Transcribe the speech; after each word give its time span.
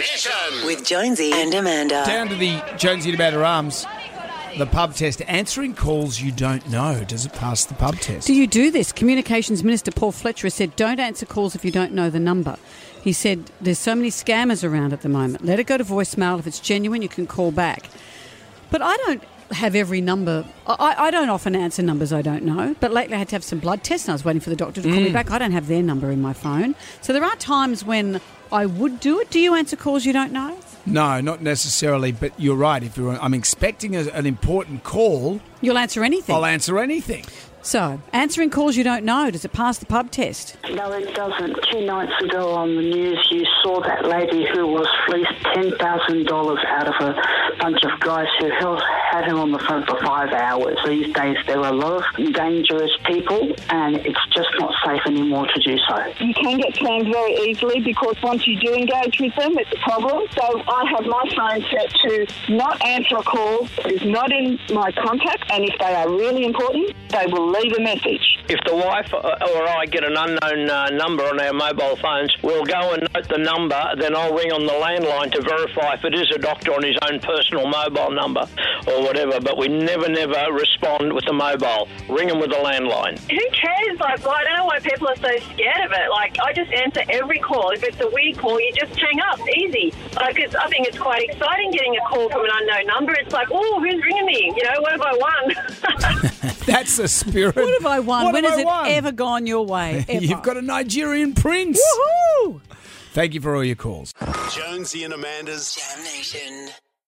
Mission. 0.00 0.64
With 0.64 0.82
Jonesy 0.82 1.30
and 1.30 1.52
Amanda. 1.52 2.04
Down 2.06 2.28
to 2.30 2.34
the 2.34 2.62
Jonesy 2.78 3.10
and 3.10 3.16
Amanda 3.16 3.44
Arms, 3.44 3.84
the 4.56 4.64
pub 4.64 4.94
test. 4.94 5.20
Answering 5.28 5.74
calls 5.74 6.18
you 6.18 6.32
don't 6.32 6.66
know. 6.70 7.04
Does 7.04 7.26
it 7.26 7.34
pass 7.34 7.66
the 7.66 7.74
pub 7.74 7.96
test? 7.96 8.26
Do 8.26 8.32
you 8.32 8.46
do 8.46 8.70
this? 8.70 8.92
Communications 8.92 9.62
Minister 9.62 9.90
Paul 9.90 10.12
Fletcher 10.12 10.46
has 10.46 10.54
said, 10.54 10.74
don't 10.74 10.98
answer 10.98 11.26
calls 11.26 11.54
if 11.54 11.66
you 11.66 11.70
don't 11.70 11.92
know 11.92 12.08
the 12.08 12.18
number. 12.18 12.56
He 13.02 13.12
said, 13.12 13.50
there's 13.60 13.78
so 13.78 13.94
many 13.94 14.08
scammers 14.08 14.66
around 14.66 14.94
at 14.94 15.02
the 15.02 15.10
moment. 15.10 15.44
Let 15.44 15.60
it 15.60 15.64
go 15.64 15.76
to 15.76 15.84
voicemail. 15.84 16.38
If 16.38 16.46
it's 16.46 16.60
genuine, 16.60 17.02
you 17.02 17.08
can 17.10 17.26
call 17.26 17.50
back. 17.50 17.90
But 18.70 18.80
I 18.80 18.96
don't 18.96 19.22
have 19.52 19.74
every 19.74 20.00
number. 20.00 20.44
I, 20.66 20.94
I 20.98 21.10
don't 21.10 21.28
often 21.28 21.56
answer 21.56 21.82
numbers 21.82 22.12
I 22.12 22.22
don't 22.22 22.44
know. 22.44 22.74
But 22.80 22.92
lately 22.92 23.14
I 23.14 23.18
had 23.18 23.28
to 23.28 23.34
have 23.34 23.44
some 23.44 23.58
blood 23.58 23.82
tests 23.82 24.06
and 24.06 24.12
I 24.12 24.14
was 24.14 24.24
waiting 24.24 24.40
for 24.40 24.50
the 24.50 24.56
doctor 24.56 24.82
to 24.82 24.88
call 24.88 25.00
me 25.00 25.10
mm. 25.10 25.12
back. 25.12 25.30
I 25.30 25.38
don't 25.38 25.52
have 25.52 25.66
their 25.66 25.82
number 25.82 26.10
in 26.10 26.20
my 26.20 26.32
phone. 26.32 26.74
So 27.00 27.12
there 27.12 27.24
are 27.24 27.36
times 27.36 27.84
when 27.84 28.20
I 28.52 28.66
would 28.66 29.00
do 29.00 29.20
it. 29.20 29.30
Do 29.30 29.40
you 29.40 29.54
answer 29.54 29.76
calls 29.76 30.04
you 30.04 30.12
don't 30.12 30.32
know? 30.32 30.56
No, 30.86 31.20
not 31.20 31.42
necessarily. 31.42 32.12
But 32.12 32.38
you're 32.38 32.56
right. 32.56 32.82
If 32.82 32.96
you're, 32.96 33.18
I'm 33.20 33.34
expecting 33.34 33.96
a, 33.96 34.00
an 34.10 34.26
important 34.26 34.82
call, 34.82 35.40
You'll 35.60 35.78
answer 35.78 36.02
anything. 36.04 36.34
I'll 36.34 36.46
answer 36.46 36.78
anything. 36.78 37.24
so, 37.62 38.00
answering 38.12 38.48
calls 38.50 38.76
you 38.76 38.84
don't 38.84 39.04
know, 39.04 39.30
does 39.30 39.44
it 39.44 39.52
pass 39.52 39.78
the 39.78 39.86
pub 39.86 40.10
test? 40.10 40.56
No, 40.70 40.90
it 40.92 41.14
doesn't. 41.14 41.56
Two 41.70 41.84
nights 41.84 42.12
ago 42.22 42.54
on 42.54 42.76
the 42.76 42.82
news, 42.82 43.28
you 43.30 43.44
saw 43.62 43.80
that 43.82 44.06
lady 44.06 44.46
who 44.54 44.66
was 44.66 44.88
fleeced 45.06 45.44
$10,000 45.60 46.64
out 46.64 46.88
of 46.88 47.08
a 47.08 47.56
bunch 47.58 47.84
of 47.84 48.00
guys 48.00 48.26
who 48.38 48.50
held, 48.58 48.82
had 49.10 49.26
him 49.26 49.38
on 49.38 49.52
the 49.52 49.58
phone 49.58 49.84
for 49.84 50.00
five 50.00 50.32
hours. 50.32 50.78
These 50.86 51.12
days, 51.12 51.36
there 51.46 51.58
are 51.58 51.72
a 51.72 51.76
lot 51.76 51.92
of 51.92 52.34
dangerous 52.34 52.90
people, 53.04 53.52
and 53.68 53.96
it's 53.96 54.26
just 54.34 54.48
not 54.58 54.72
safe 54.84 55.02
anymore 55.06 55.46
to 55.46 55.60
do 55.60 55.76
so. 55.88 56.06
you 56.20 56.34
can 56.34 56.58
get 56.58 56.74
scammed 56.74 57.12
very 57.12 57.34
easily 57.48 57.80
because 57.80 58.16
once 58.22 58.46
you 58.46 58.58
do 58.60 58.74
engage 58.74 59.20
with 59.20 59.34
them, 59.36 59.58
it's 59.58 59.72
a 59.72 59.78
problem. 59.78 60.26
So 60.32 60.62
I 60.66 60.84
have 60.96 61.04
my 61.04 61.24
phone 61.36 61.64
set 61.70 61.90
to 61.90 62.26
not 62.48 62.82
answer 62.84 63.16
a 63.16 63.22
call 63.22 63.64
that 63.64 63.92
is 63.92 64.04
not 64.04 64.32
in 64.32 64.58
my 64.72 64.90
contact, 64.92 65.50
and 65.52 65.64
if 65.64 65.78
they 65.78 65.94
are 65.94 66.08
really 66.08 66.44
important, 66.44 66.94
they 67.10 67.26
will 67.26 67.50
leave 67.50 67.72
a 67.76 67.80
message. 67.80 68.38
If 68.48 68.60
the 68.64 68.74
wife 68.74 69.12
or 69.12 69.68
I 69.68 69.86
get 69.86 70.04
an 70.04 70.16
unknown 70.16 70.70
uh, 70.70 70.90
number 70.90 71.24
on 71.24 71.40
our 71.40 71.52
mobile 71.52 71.96
phones, 71.96 72.34
we'll 72.42 72.64
go 72.64 72.94
and 72.94 73.08
note 73.14 73.28
the 73.28 73.38
number, 73.38 73.80
then 73.98 74.16
I'll 74.16 74.34
ring 74.34 74.52
on 74.52 74.66
the 74.66 74.72
landline 74.72 75.30
to 75.32 75.42
verify 75.50 75.94
if 75.94 76.04
it 76.04 76.14
is 76.14 76.30
a 76.34 76.38
doctor 76.38 76.72
on 76.72 76.82
his 76.82 76.96
own 77.10 77.18
personal 77.20 77.66
mobile 77.66 78.10
number 78.10 78.46
or 78.86 79.02
whatever. 79.02 79.40
But 79.40 79.58
we 79.58 79.68
never, 79.68 80.08
never 80.08 80.52
respond 80.52 81.12
with 81.12 81.24
the 81.26 81.32
mobile. 81.32 81.88
Ring 82.08 82.28
them 82.28 82.38
with 82.38 82.50
the 82.50 82.56
landline. 82.56 83.18
Who 83.18 83.44
cares? 83.50 83.98
Like, 83.98 84.24
well, 84.24 84.34
I 84.34 84.44
don't 84.44 84.56
know 84.56 84.66
why 84.66 84.78
people 84.80 85.08
are 85.08 85.16
so 85.16 85.32
scared 85.52 85.82
of 85.84 85.92
it. 85.92 86.10
Like, 86.10 86.38
I 86.40 86.52
just 86.52 86.70
answer 86.72 87.02
every 87.10 87.38
call. 87.38 87.70
If 87.70 87.82
it's 87.82 88.00
a 88.00 88.08
weird 88.08 88.38
call, 88.38 88.60
you 88.60 88.72
just 88.78 88.98
hang 88.98 89.20
up. 89.30 89.40
Easy. 89.56 89.92
Like, 90.16 90.38
it's, 90.38 90.54
I 90.54 90.68
think 90.68 90.86
it's 90.88 90.98
quite 90.98 91.22
exciting 91.28 91.70
getting 91.72 91.96
a 91.96 92.08
call 92.08 92.28
from 92.30 92.44
an 92.44 92.50
unknown 92.54 92.86
number. 92.86 93.12
It's 93.14 93.32
like, 93.32 93.48
oh, 93.50 93.80
who's 93.80 94.02
ringing 94.04 94.26
me? 94.26 94.52
You 94.56 94.64
know, 94.64 94.80
what 94.80 94.92
have 94.92 95.02
I 95.02 95.14
won? 95.16 96.50
That's 96.66 96.96
the 96.96 97.08
spirit. 97.08 97.56
What 97.56 97.72
have 97.82 97.86
I 97.86 98.00
won? 98.00 98.24
What 98.24 98.34
when 98.34 98.44
has 98.44 98.58
I 98.58 98.60
it 98.60 98.66
won? 98.66 98.88
ever 98.90 99.12
gone 99.12 99.46
your 99.46 99.66
way? 99.66 100.04
Ever? 100.08 100.24
You've 100.24 100.42
got 100.42 100.56
a 100.56 100.62
Nigerian 100.62 101.34
prince. 101.34 101.80
Woohoo! 102.44 102.60
Thank 103.12 103.34
you 103.34 103.40
for 103.40 103.56
all 103.56 103.64
your 103.64 103.76
calls. 103.76 104.14
Jonesy 104.54 105.02
and 105.04 105.12
Amanda's 105.12 105.74
Jam 105.74 106.04
Nation. 106.04 106.70